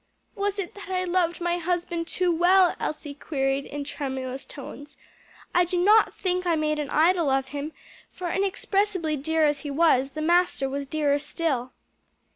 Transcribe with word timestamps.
"Was 0.33 0.57
it 0.57 0.73
that 0.73 0.89
I 0.89 1.03
loved 1.03 1.39
my 1.41 1.59
husband 1.59 2.07
too 2.07 2.31
well?" 2.35 2.75
Elsie 2.79 3.13
queried 3.13 3.65
in 3.67 3.83
tremulous 3.83 4.45
tones. 4.47 4.97
"I 5.53 5.63
do 5.63 5.77
not 5.77 6.11
think 6.15 6.43
I 6.47 6.55
made 6.55 6.79
an 6.79 6.89
idol 6.89 7.29
of 7.29 7.49
him; 7.49 7.71
for 8.11 8.31
inexpressibly 8.31 9.15
dear 9.15 9.45
as 9.45 9.59
he 9.59 9.69
was, 9.69 10.13
the 10.13 10.21
Master 10.23 10.67
was 10.67 10.87
dearer 10.87 11.19
still." 11.19 11.73